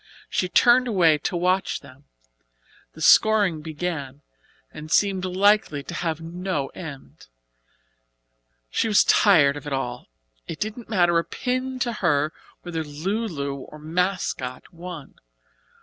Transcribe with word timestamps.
She 0.31 0.49
turned 0.49 0.87
away 0.87 1.19
to 1.19 1.37
watch 1.37 1.81
them. 1.81 2.05
The 2.93 3.03
scoring 3.03 3.61
began, 3.61 4.23
and 4.73 4.89
seemed 4.91 5.25
likely 5.25 5.83
to 5.83 5.93
have 5.93 6.19
no 6.19 6.69
end. 6.69 7.27
She 8.71 8.87
was 8.87 9.03
tired 9.03 9.55
of 9.57 9.67
it 9.67 9.73
all. 9.73 10.07
It 10.47 10.59
didn't 10.59 10.89
matter 10.89 11.19
a 11.19 11.23
pin 11.23 11.77
to 11.81 11.93
her 11.93 12.33
whether 12.63 12.83
"Lu 12.83 13.27
Lu" 13.27 13.53
or 13.69 13.77
"Mascot" 13.77 14.73
won. 14.73 15.19